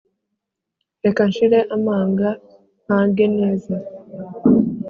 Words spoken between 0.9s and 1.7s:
reka nshire